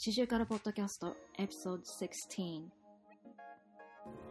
[0.00, 2.60] 四週からポッドキャストエピソード16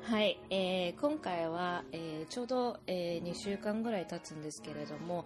[0.01, 5.26] はい、えー、今回は、えー、ちょうど、えー、2週間ぐらい経つんですけれども、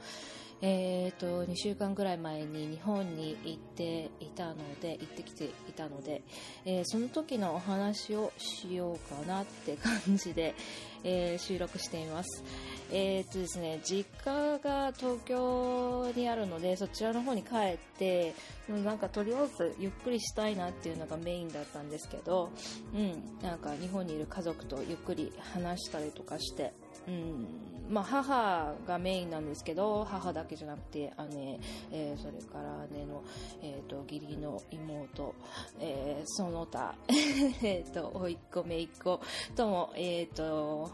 [0.63, 6.21] えーと、2週間ぐらい前に日本に行っていたので行ってきていたので、
[6.66, 10.54] えー、その時のお話をしようかなって感じで、
[11.04, 12.43] えー、収録しています。
[12.92, 18.36] えーとですね、実家が東京にあるのでそちらの方に帰って
[18.68, 22.51] なんかとりあえずゆっくりしたいなっていうのがメインだったんですけど、
[22.93, 26.73] うん、なんか日本にいる家族とゆっくり話したりとかして
[27.07, 31.59] うんまあ、母がメインなんですけど母だけじゃなくて姉、
[31.91, 33.22] えー、それから姉の、
[33.61, 35.36] えーと、義理の妹、
[35.80, 36.95] えー、その他
[37.61, 39.19] えと甥っ子姪っ子
[39.58, 40.89] とも、えーと、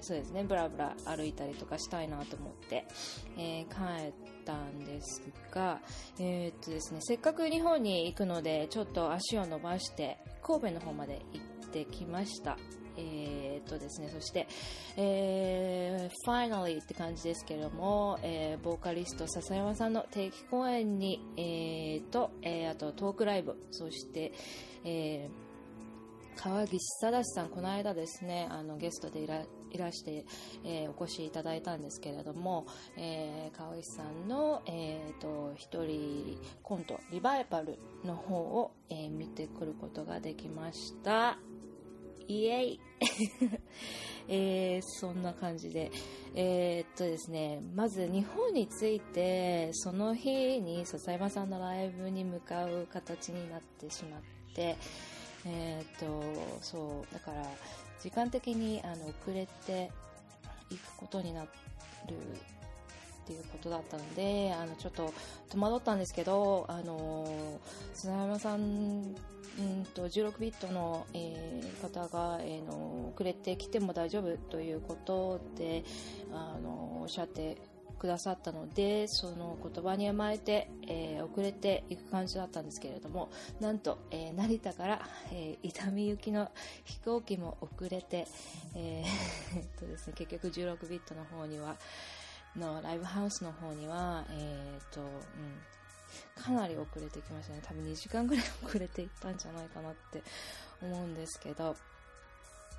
[0.00, 2.86] そうですねブラブラ歩いたりとかしたいなと思って、
[3.36, 4.12] えー、帰っ
[4.46, 5.80] たんですが、
[6.18, 12.56] えー、とですね、せっかく日本に行くのでちょっと足を伸ばして神戸の方まで行ってきました。
[12.96, 14.46] えー、っとですね、そして、
[14.96, 24.32] えー、finally って感じですけれども、えー、ボーカリスト笹山さんの定期公演に、えー、と、えー、あとトークライブ、そして、
[24.84, 30.24] えー、川岸正さん、この間ですね、あのゲストでいらいらして、
[30.64, 32.66] えー、お越しいただいたんですけれども、
[32.96, 41.49] えー、川岸さんの、えーと、一人コント、リバイバルの方を、えー、見てくることができました。
[42.30, 42.80] イエイ
[44.28, 45.90] えー、そんな感じで。
[46.36, 54.20] えー、っとですね、まず日本に着いて、その日に笹山さんのライブに向かう形になってしまっ
[54.54, 54.76] て、
[55.44, 56.22] えー、っと、
[56.62, 57.44] そう、だから、
[58.00, 59.90] 時間的にあの遅れて
[60.70, 61.48] いくことになる
[63.30, 65.12] ていうことだったので、あの、ちょっと
[65.50, 67.60] 戸惑ったんですけど、あの、
[67.94, 75.84] 砂山さん、うんと、16ビットの、えー、方が、えー、の、遅れてきても大丈夫ということで、
[76.32, 77.58] あの、おっしゃって
[78.00, 86.50] くださったので、その言葉に甘えて、えー、遅れていく感じだったんですけれども、なんと、えー、成田から、えー、伊丹行きの
[86.84, 88.26] 飛行機も遅れて、
[88.74, 91.76] えー、 とですね、結局16ビットの方には、
[92.56, 97.60] のライブハウスの方には、えー、と、うん、かなり遅れてきましたね。
[97.62, 100.22] 多分2時間ぐらい遅れていったんじゃないかなって
[100.82, 101.76] 思うんですけど、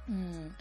[0.10, 0.56] うん。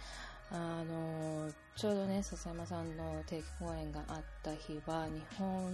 [0.53, 5.65] あの、ちょうどね、笹山さんの定期公演があった日は、日本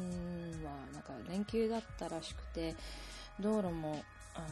[0.63, 2.75] はなんか連休だったらしくて、
[3.41, 4.03] 道路も、
[4.35, 4.47] あの、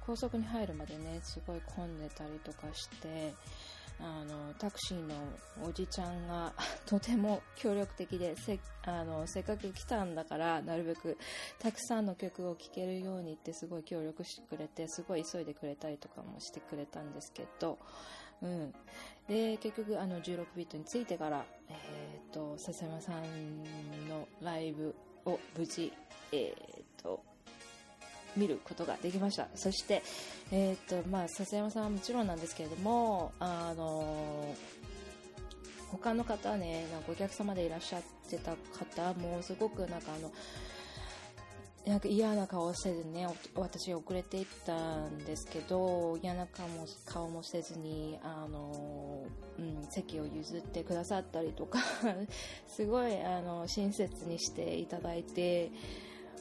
[0.00, 3.32] 高速に入るまでね、すごい混んでたりとかして、
[4.00, 5.14] あの、タクシーの
[5.66, 6.52] おじちゃんが
[6.86, 11.18] とても協力的で、せ、あの、せっかく来たんだから、なるべく
[11.58, 17.78] たくさんの曲を聴けるようにってすごい協力してくれて、すごい急いでくれたりとかもしてくれたんですけど、
[18.40, 18.72] うん。
[19.26, 24.94] で、結局、あの、16ビットについてから、えっ、ー、と、笹山さんのライブ
[25.24, 25.92] を無事、
[26.32, 27.22] えっ、ー、と、
[28.38, 29.48] 見ることができました。
[29.54, 30.02] そして、
[30.50, 34.54] えっ、ー、と、まあ、笹山さんはもちろんなんですけれども、あの
[35.90, 40.32] 他の方ね、なんかお客様でいらっしゃってた方も、すごくなんかあの、
[41.86, 49.24] なんか嫌な顔をせずね、私遅れていったんですけど、嫌な顔も顔もせずに、あの、
[49.58, 51.78] うん、席を譲ってくださったりとか
[52.68, 55.70] すごい、あの、親切にしていただいて、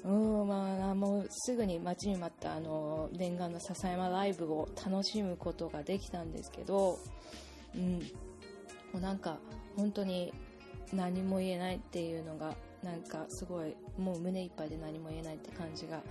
[0.04, 7.00] うん、まあ、もうすぐに待ちに待ったあの念願の笹山ライブを楽しむことができたんですけど、
[7.76, 8.00] うん、も
[8.96, 9.38] うなんか
[9.76, 10.34] 本当に
[10.94, 16.02] 何も言えないっていうのがなんかすごいもう胸いっぱいで何も言えないって感じが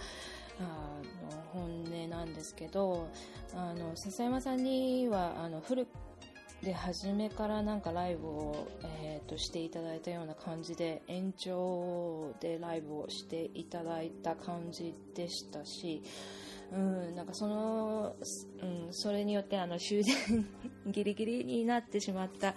[0.59, 3.09] あの本音なんですけど
[3.55, 5.87] あの笹山さんにはあの古
[6.63, 8.69] で初めからなんかライブを、
[9.03, 16.03] えーと、していただいたような感じで延長でライブをしていただいた感じでしたし、
[16.73, 18.17] うん、なんかその、
[18.63, 20.47] うん、それによってあの終電
[20.87, 22.55] ギリギリになってしまった、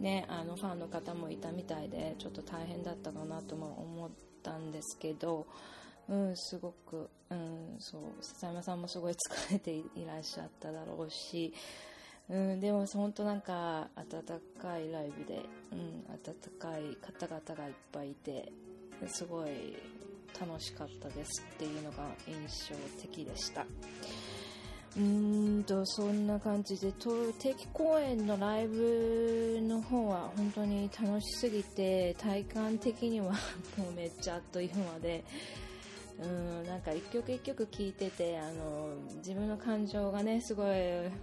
[0.00, 4.10] ね、あのファンの方もいたみたいでちょっと大変だったかなとも思っ
[4.42, 5.46] たんですけど、
[6.08, 11.52] うん、すごく、うん、そう笹山さんもすごい疲れていらっしゃっただろうし、
[12.28, 15.42] うん、でも本当なんか温かいライブで、
[15.72, 18.52] うん、温かい方々がいっぱいいて
[19.06, 19.76] すごい
[20.38, 23.64] 楽しかったですっていうのが印象的でした。
[24.96, 33.32] うんとそんな感じで定期公演のライブの方は本当に楽しすぎて体感的には
[33.76, 35.22] もうめっちゃあっという間で
[36.18, 40.66] うんなんか一曲一曲聴いててあの自分の感情がねすごい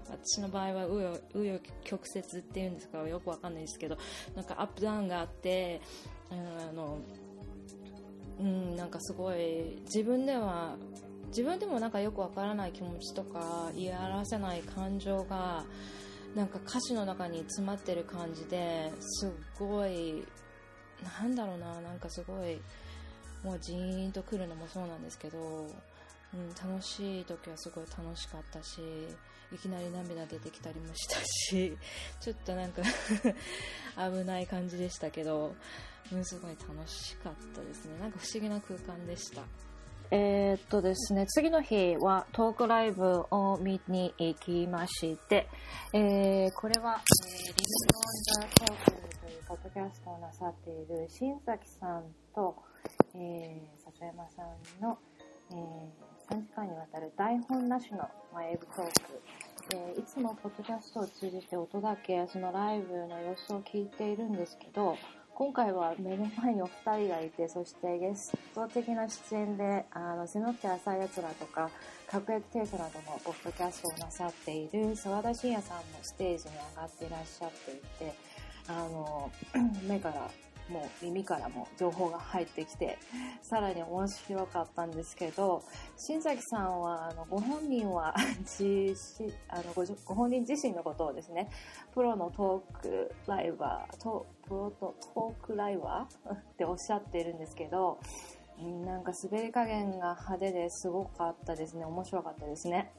[0.08, 3.98] 私の場合は紆余曲折っていうんですかよくわかんないですけど
[4.36, 5.82] なんかアップダウンがあって
[6.30, 6.36] あ
[6.74, 7.00] の
[8.40, 10.76] うんなんかすごい自分では
[11.28, 15.66] 自分でもなんかよくわからない気持ちとか言い表せない感情が
[16.36, 20.24] なんか歌詞の中に詰まってる感じですごい
[21.20, 22.62] なんだろうななんかすごい
[23.44, 28.82] もうジーンとくるのもそうなんですけど、うん、楽しい時はすごい楽しかったし
[29.54, 31.78] いきなり涙出てきたりもしたし
[32.20, 32.82] ちょっとなんか
[33.96, 35.54] 危ない感じでしたけど、
[36.12, 38.00] うん、すごい楽しかったですね。
[38.00, 39.44] なんか不思議な空間でした。
[40.16, 45.48] えー、っとですね、次の日はトークライブを見に行きまして、
[45.92, 52.04] えー、これは、えー、リズムオンザトークというポッドキャストをなさっている新崎さん
[52.36, 52.56] と、
[53.16, 54.98] えー、笹山さんの、
[55.52, 57.98] えー、3時間にわたる台本なしの、
[58.34, 59.22] まあ、英語トーク、
[59.74, 64.98] えー、いつもポッドキャストを通じて音だけそのライブの様子を聞いているんですけど、
[65.36, 71.72] 今回は目の前にお二人がいて、そしてゲスト的な出演で、あの、背のって浅い奴らとか、
[72.08, 78.14] 各駅停車などのポッドキャストをなさっている沢田信也さんもステージに上がっていらっしゃっていて、
[78.68, 79.32] あの、
[79.90, 80.30] 目から
[80.70, 82.98] もう耳からも情報が入ってきて、
[83.42, 85.64] さらに面白かったんですけど、
[85.98, 88.96] 新崎さんは、 あの、ご本人は自
[89.48, 91.50] あのご、ご本人自身のことをですね、
[91.94, 96.34] プロのトークライバー、トプロトトークライバー？
[96.34, 98.00] っておっしゃっているんですけど、
[98.58, 101.86] なんか滑り加減が派手ですごかったですね。
[101.86, 102.92] 面白かったですね。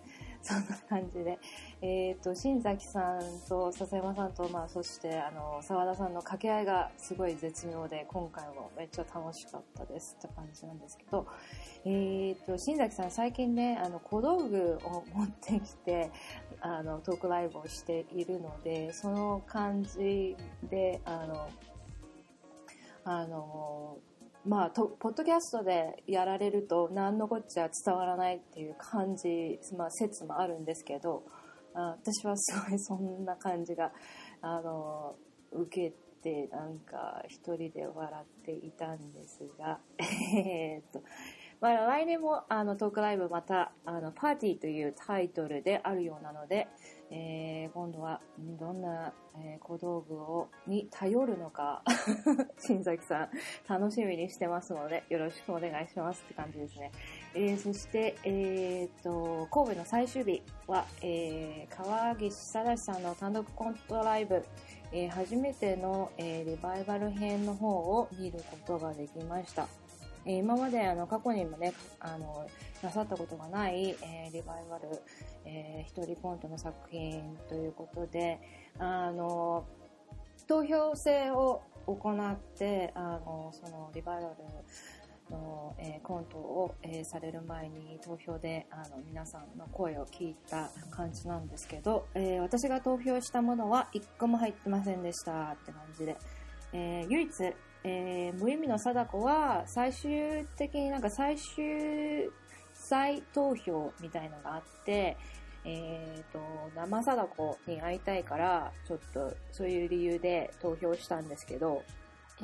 [0.45, 1.39] そんな感じで、
[1.81, 11.27] えっ、ー、と、新崎さんと笹山さんと、まあ、そして、あの、沢田さんの掛け合いがすごい絶妙で、今回もめっちゃ楽しかったですって感じなんですけど、
[11.87, 16.11] えっ、ー、と、新崎さん最近ね、あの、小道具を持ってきて、
[16.61, 20.37] あの、トークライブをしているので、その感じ
[20.69, 21.49] で、あの、
[23.05, 23.97] あの、
[24.47, 31.25] まあ、ポッドキャストでやられると何のこっちゃ伝わらないっていう感じ、まあ、説もあるんですけど、
[31.75, 33.91] あ私はすごいそんな感じが、
[34.43, 35.17] あの、
[35.51, 41.03] 受けて、なんか一人で笑っていたんですが、 えー、っと、
[41.65, 46.69] まあ、来年もあのトークライブまたあのパーティーというタイトルであるようなので、
[47.11, 51.83] えー、今度はどんな、えー、小道具をに頼るのか
[52.61, 53.31] 新崎さん
[53.67, 56.93] 楽しみにしてますのでよろしくお願いしますって感じですね。
[57.35, 64.45] えー、そして、えー、と神戸の最終日は、えー、川岸貞さんの単独コントライブ、
[64.93, 69.67] えー、初めての、えー、リバイバル編の方を見ることができました。
[70.27, 72.47] え今まであの過去にもね、あの、
[72.83, 74.89] なさったことがない、えー、リバイバル、
[75.45, 78.41] えー、一人コントの作品ということで、
[78.79, 79.67] あの、
[80.47, 84.35] 投票制を行って、あの、そのリバイバル
[85.31, 96.17] の、えー、コントを、えー、される前に投票であの皆さんの声を聞いた感じなんですけど、えー、私が投票したものは1個も入ってませんでしたって感じで、
[96.73, 97.31] え唯一
[97.85, 102.31] えー、無意味の貞子は最終的になんか最終
[102.73, 105.17] 再投票みたいのがあって、
[105.65, 106.41] えっ、ー、と、
[106.75, 111.83] 生貞子に会いたいから、ちょっとそういう理由で投票したんですけど、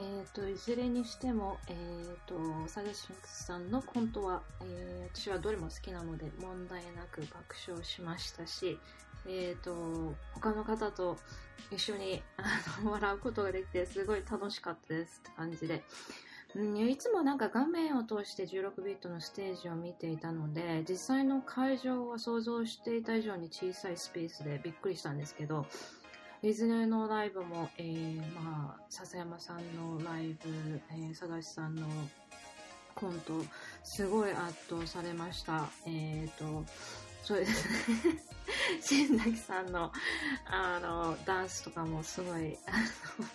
[0.00, 8.78] え、ー、と、いずれにしても、え、ー、と、サゲシンクスさんのコントは、えー、私はどれも好きなので問題なく爆笑しましたし、
[9.26, 11.19] えっ、ー、と、他の方と
[11.71, 15.85] 一緒にあの笑うことができてすごい楽しかったですって感じで。
[16.57, 25.66] うん、いつもなんか画面を通して16ビットのステージを見ていたので、実際の会場は想像していた以上に小さいスペースでびっくりしたんですけど、
[26.42, 31.87] いずれのライブも、えー、まあ、笹山さんのライブ、えー、佐賀さんの
[32.94, 33.35] コント、
[33.85, 35.68] すごい圧倒されました。
[35.87, 36.64] えっ、ー、と、
[37.23, 38.23] そうですね。
[38.80, 39.92] 新崎さんの、
[40.47, 43.26] あの、ダンスとかもすごい、あの、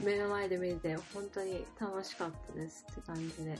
[0.00, 3.58] 目の前で見れて本当に楽しかったですって感じで、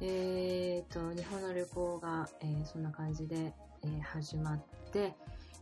[0.00, 3.52] えーと、日本の旅行が、えー、そんな感じで、
[3.82, 4.60] えー、始まっ
[4.90, 5.14] て、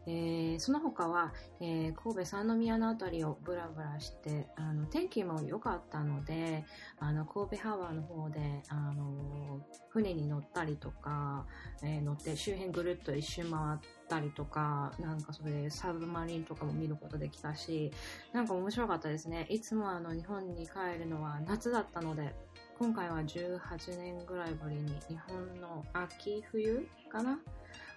[0.07, 6.65] えー、その他は、えー、神戸三宮のあたりをブラブラして、あの、天気も良かったので、
[6.99, 11.47] あの、神戸ハワーの方で、あの、船に乗ったりとか、
[11.83, 13.79] えー、乗って周辺ぐるっと一周回っ
[14.09, 17.93] たりとか、なんかそれでサブマリンとかも見ることできたし、
[18.33, 19.47] なんか面白かったですね。
[19.51, 22.35] いつもあの、日本に帰るのは夏だったので、
[22.79, 23.61] 今回は18
[23.99, 27.39] 年ぐらいぶりに日本の秋冬かな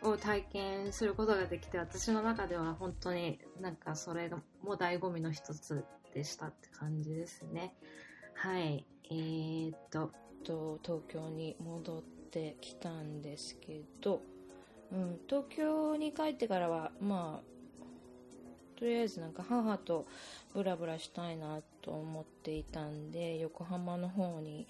[0.04, 7.76] を体験することができて私の中では本当になんかそれがもう醍醐味の一つでしたって感じですね。
[8.34, 8.86] はい。
[9.10, 10.12] えー、っと。
[10.46, 14.22] 東京に戻ってきたんですけど、
[14.92, 17.54] うん、東京に帰ってからはまあ
[18.78, 20.06] とりあえずなんか母と
[20.54, 24.68] ブラブラしたいなと思っていたんで横浜の方に、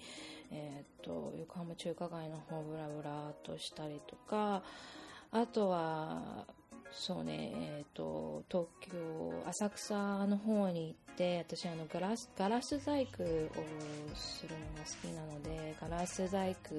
[0.52, 4.62] えーと、と横浜中華街の方ブラブラとしたりとか
[5.34, 6.46] あとは
[6.92, 13.50] そうね、えーと、東京浅草の方に行って私あのガラスガラス細工を
[14.14, 16.76] するのが好きなのでガラス細工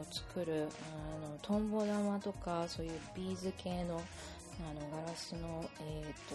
[0.00, 0.68] を作る
[1.24, 4.02] あのトンボ玉とかそういうビーズ系の
[4.60, 6.30] あのガラスの、えー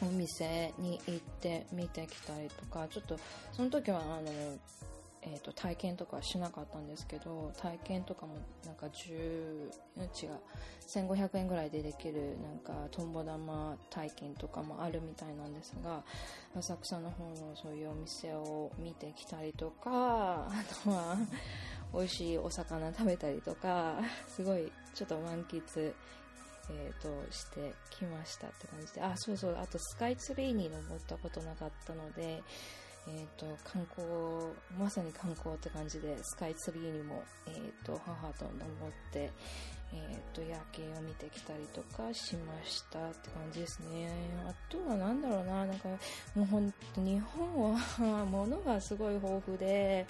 [0.00, 3.18] と、お店に行って見てきたりとかちょっと
[3.52, 4.30] その時はあの、
[5.26, 8.34] えーと、体験とかしなかったんですけど体験とかも
[8.66, 9.10] なんか10
[9.96, 10.30] 違う
[10.86, 16.02] 1500円ぐらいでできるなんかトンボ玉体験とかもあるみたいなんですが
[16.56, 20.50] 浅草の方のそういうお店を見てきたりとかあ
[20.84, 21.16] とは
[21.94, 23.94] 美味しいお魚食べたりとか
[24.28, 25.94] すごいちょっと満喫
[26.70, 32.42] えーと、してきましたって感じであそうそうあとスカイツリーに登ったことなかったので、
[33.08, 34.06] えーと、観光
[34.78, 39.30] まさに観光って感じでスカイツリーにも、えーと、母と登って、
[39.92, 44.08] えー、と夜景を見てきたりとかしましたって感じですね。
[44.48, 45.88] あとは何だろうななんか
[46.34, 50.06] もう本当日本は物がすごい豊富で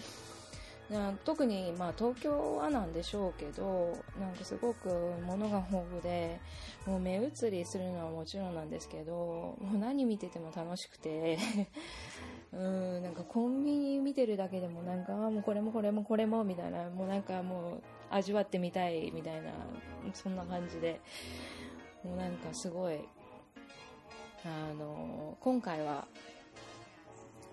[1.24, 4.88] 特に、まあ、東京はなんでしょうけどなんかすごく
[5.26, 6.38] 物が豊富で
[6.86, 11.38] もう目移りするのはもちろんなんですけどもう何見てても楽しくて
[12.56, 19.50] うんなんかコンビニ見てるだけでもなんかもうこれもこれもこれもみたいなもうなんかもう味わってみたいみたいな
[20.12, 21.00] そんな感じで
[22.04, 22.98] もうなんかすごい
[24.44, 26.06] あの今回は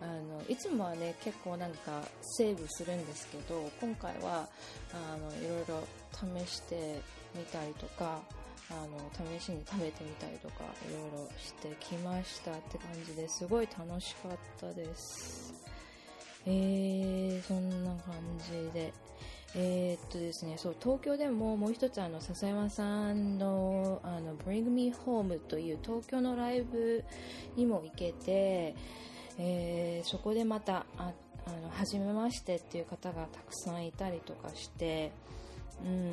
[0.02, 4.48] あのいつもはね結構なんかセーブするんですけど今回は
[4.94, 5.88] あのいろいろ
[6.46, 7.02] 試して
[7.36, 8.20] みたりとか
[8.72, 15.54] あの試しに食べてみたりとかいろいろしてきましたって感じですごい楽しかったです。
[16.46, 18.94] えー、そんな感じで。
[19.54, 27.04] えー、っとですね、そう東京でももう一つあの笹山さんのあの Bring Me Home という東京のライブ
[27.58, 28.74] にも行けて、
[29.38, 31.12] えー、そこでまたあ
[31.46, 35.12] あの初めましてっていう方がたくさんいたりとかして、
[35.84, 36.12] うん、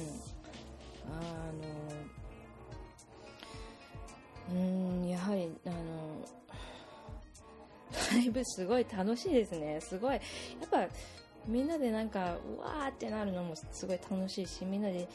[8.19, 9.81] ライブすごい楽しいですね。
[9.81, 10.89] すごい、やっぱ、
[11.47, 15.09] みんなでなんか、うわーってなるのもすごい楽しいし、みんなで、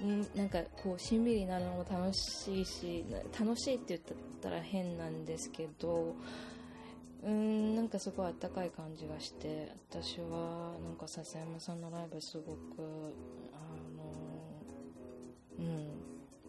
[0.00, 3.04] んなんかこう、しんびりになるのも楽しいし、
[3.38, 4.00] 楽しいって言っ
[4.40, 6.14] たら変なんですけど、
[7.22, 12.58] うんなんかすごいあったかい感じがして私はなんか笹山さんのライブすごく
[13.52, 13.58] あ
[13.94, 14.04] の
[15.58, 15.90] うん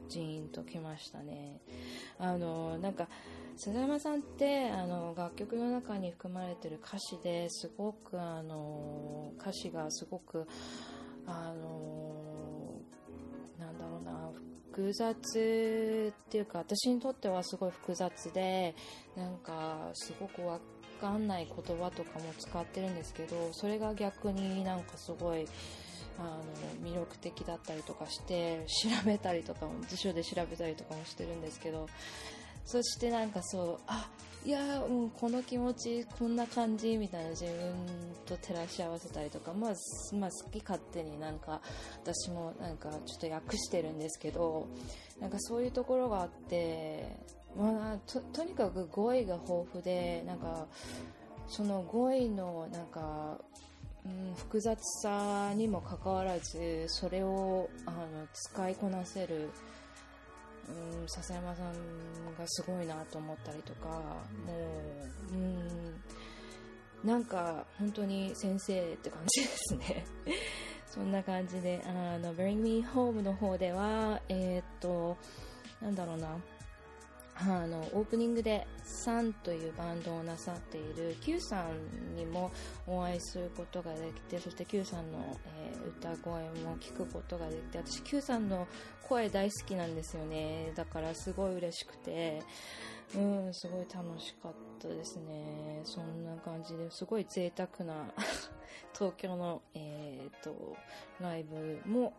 [0.08, 1.60] ジーンときましたね
[2.20, 3.10] あのなんか
[3.58, 10.48] 笹山さんってあの楽曲の中に含まれてる歌詞ですごくあの歌詞がすごく
[11.26, 12.82] あの
[13.60, 14.32] なんだろうな
[14.72, 18.74] 複雑っていうか私にとってはすごい複雑で
[19.16, 20.60] なんかすごくわ
[21.00, 25.46] かんない言葉とかも使ってるんですけどそれが逆になんかすごい
[26.20, 26.24] あ
[26.84, 31.88] の魅力的だったりとかして調べたりとかも辞書で調べたりとかもしてるんですけど
[32.66, 34.10] そしてなんかそうあ
[34.44, 37.52] いやうんこの気持ちこんな感じみたいな自分
[38.26, 39.72] と照らし合わせたりとか、まあ、
[40.16, 41.62] まあ、好き勝手になんか
[42.04, 44.68] 私もなんかちょっと訳してるんですけど
[45.20, 47.18] なんかそういうところがあって、
[47.56, 50.66] まあ、ととにかく語彙が豊富でなんか
[51.48, 53.40] その語彙のなんか
[54.04, 59.52] うん、複雑さにもかかわらずそれをあの使いこなせる
[60.70, 61.66] うん、笹山さん
[62.38, 63.88] がすごいなと思ったりとか
[64.46, 64.54] も
[65.32, 66.02] う、うん、
[67.04, 70.06] なんか本当に先生って感じですね。
[70.88, 75.18] そんな感じであの Bring Me Home の方ではえー、っと
[75.82, 76.36] なんだろうな
[77.44, 82.52] あのオープニングでサンというバンドをなさっている Q さんにも
[82.86, 88.68] お会いすることができてそして Q さんの、えー、歌声も聞くことができて私 Q さんの
[89.08, 90.72] 声大好きなんですよね。
[90.76, 92.42] だからすごい嬉しくて
[93.16, 93.20] う
[93.50, 98.12] んすごい楽しかっとですね、そんな感じですごい贅沢な
[98.98, 100.76] 東京の、えー、と
[101.20, 102.14] ライブも、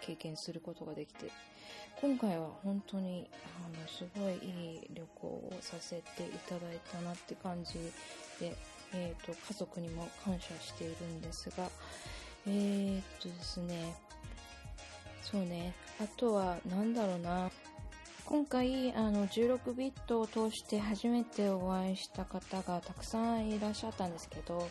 [0.00, 1.30] 経験することができて、
[2.00, 3.28] 今回は本当に
[3.64, 7.74] あのすごいいい旅行をさせていただいたなって感じ
[8.40, 8.56] で、
[8.94, 11.68] えーと、家族にも感謝しているんですが、
[12.46, 13.94] えー、っとですね、
[15.22, 17.50] そうね、あとは何だろうな、
[18.24, 24.68] 今回あの16ビットを通して初めてお会いした方がたくさんいらっしゃったんですけど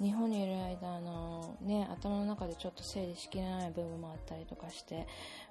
[0.00, 5.06] 日本にいる間の、ね、頭の中でちょっと整理しきれない部分もあったりとかして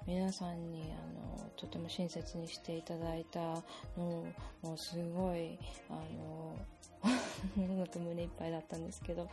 [0.06, 3.40] 皆さんにあのとても親切にしていただいた
[3.96, 4.24] の
[4.62, 5.58] もうすごい
[5.88, 6.56] あの
[7.56, 9.28] 胸いっぱいだったんですけど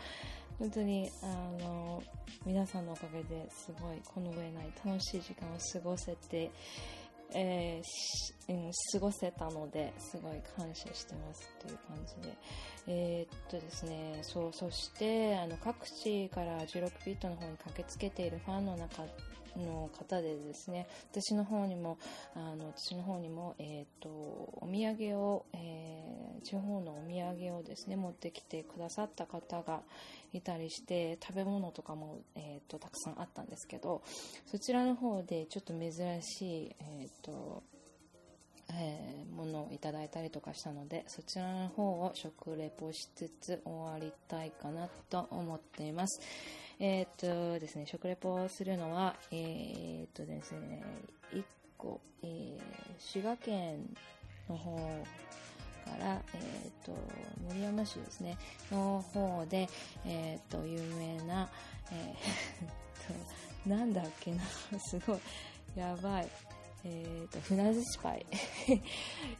[0.59, 2.03] 本当にあの
[2.45, 6.51] 皆さんのおかげですごいこの上ない楽しい時間を過ごせて
[7.33, 12.38] えー、うん、過ごせたのですごい感謝してますという感じで、
[12.88, 19.03] えー、っとですね、そう、そしてあの各地から16ビットの方に駆けつけているファンの中
[19.58, 21.98] の方でですね、私の方にも、
[22.36, 29.81] あの私の方にも、えー、っとお土産を、えー、地方のお土産をですね持ってきてくださった方が
[30.34, 34.01] いたりして食べ物とかも、えーと、たくさんあったんですけど
[34.48, 35.91] そちらの方でちょっと珍
[36.22, 37.63] しい、えーと
[38.74, 46.22] えー、ものをいただいたりとかしたのでそちらの方を食レポしつつ終わりたいかなと思っています。
[46.83, 50.83] えっ、とですね、食レポをするのは、えっ、とですね、
[51.31, 51.43] 1
[51.77, 52.59] 個、えー、
[52.97, 53.95] 滋賀県
[54.50, 54.75] の方
[55.85, 56.91] から、えっ、と、
[57.47, 58.35] 森山市ですね、
[58.71, 59.69] の方で、
[60.07, 61.47] えっ、と、有名な、
[61.91, 64.41] えー、 と、なんだっけな、
[64.79, 65.19] すごい、
[65.75, 66.27] やばい。
[66.83, 68.25] えっ、と、船寿司パイ。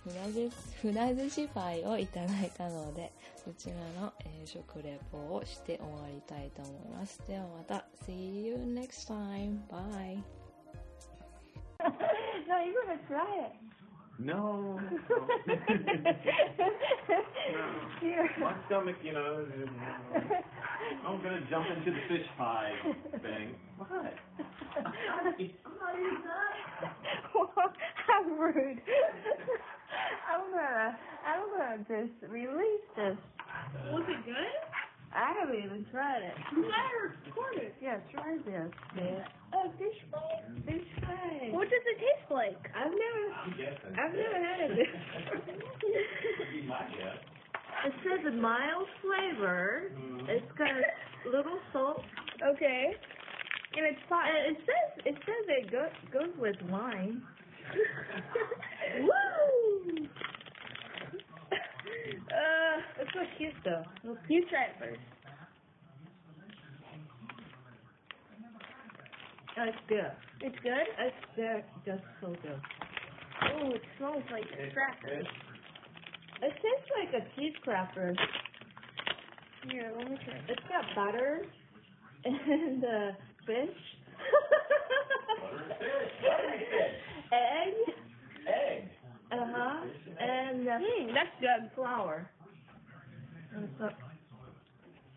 [0.04, 7.22] 船寿司、船寿司パイをいただいたので、そちらの、えー、食レポをして終わりたいと思います。
[7.28, 9.60] ではまた、See you next time.
[9.70, 10.22] Bye.
[12.48, 13.54] no, you're gonna try it.
[14.24, 14.80] No.
[15.48, 15.56] no.
[18.40, 19.68] My stomach, you know, is,
[21.08, 22.74] I'm going to jump into the fish pie
[23.22, 23.56] thing.
[23.78, 24.14] What?
[24.84, 25.24] How
[28.56, 28.82] rude.
[30.32, 33.18] I'm gonna, I'm gonna just release this.
[33.92, 34.62] Was it good?
[35.14, 36.34] I haven't even tried it.
[36.56, 36.92] You let
[37.28, 37.76] record it.
[37.82, 39.24] Yeah, try this, man.
[39.54, 40.40] Oh, fish fry?
[40.66, 41.50] Fish fry.
[41.52, 42.72] What does it taste like?
[42.72, 43.36] I've never,
[44.00, 44.88] I've never had it.
[47.86, 49.92] it says a mild flavor.
[49.94, 50.30] Mm-hmm.
[50.30, 52.04] It's got a little salt.
[52.56, 52.96] Okay.
[53.76, 54.26] And it's pot.
[54.48, 57.22] It says, it says it go, goes with wine.
[59.00, 60.08] Woo!
[62.32, 63.84] Uh, it's so cute though.
[64.28, 65.00] You try it first.
[69.62, 70.12] Oh, it's good.
[70.42, 70.88] It's good?
[70.98, 71.64] It's good.
[71.86, 72.60] Just so good.
[73.44, 75.28] Oh, it smells like crackers.
[76.42, 78.16] It tastes like a cheese cracker.
[79.70, 80.34] Here, let me try.
[80.50, 81.46] It's got butter
[82.26, 83.12] and uh,
[83.46, 83.78] fish.
[87.32, 87.94] Egg.
[88.48, 88.90] Egg.
[89.32, 89.86] Uh huh.
[90.20, 91.70] And uh, mm, that's good.
[91.76, 92.28] Flour.
[93.56, 93.90] And some,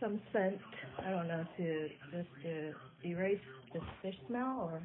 [0.01, 0.59] some scent.
[1.05, 2.75] I don't know to just to
[3.07, 3.41] erase
[3.75, 4.83] the fish smell or.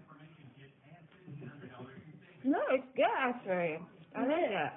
[2.43, 3.77] No, it's good actually.
[4.15, 4.71] I like it.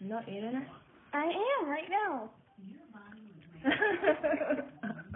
[0.00, 0.68] Not eating it?
[1.12, 1.24] I
[1.60, 2.30] am right now.